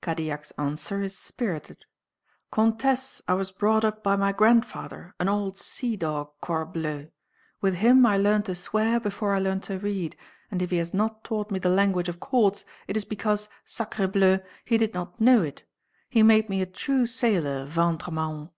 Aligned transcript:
Cadillac's 0.00 0.50
answer 0.52 1.02
is 1.02 1.14
spirited. 1.14 1.84
"Comtesse, 2.50 3.20
I 3.28 3.34
was 3.34 3.52
brought 3.52 3.84
up 3.84 4.02
by 4.02 4.16
my 4.16 4.32
grandfather, 4.32 5.14
an 5.20 5.28
old 5.28 5.58
sea 5.58 5.94
dog, 5.94 6.30
corbleu! 6.40 7.08
With 7.60 7.74
him 7.74 8.06
I 8.06 8.16
learnt 8.16 8.46
to 8.46 8.54
swear 8.54 8.98
before 8.98 9.34
I 9.34 9.40
learnt 9.40 9.64
to 9.64 9.78
read, 9.78 10.16
and 10.50 10.62
if 10.62 10.70
he 10.70 10.78
has 10.78 10.94
not 10.94 11.22
taught 11.22 11.50
me 11.50 11.58
the 11.58 11.68
language 11.68 12.08
of 12.08 12.18
courts, 12.18 12.64
it 12.88 12.96
is 12.96 13.04
because, 13.04 13.50
sacrébleu! 13.66 14.42
he 14.64 14.78
did 14.78 14.94
not 14.94 15.20
know 15.20 15.42
it. 15.42 15.64
He 16.08 16.22
made 16.22 16.48
me 16.48 16.62
a 16.62 16.66
true 16.66 17.04
sailor, 17.04 17.66
ventre 17.66 18.10
mahon!" 18.10 18.48